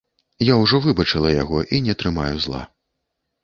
[0.51, 2.67] Я ўжо выбачыла яго і не трымаю зла.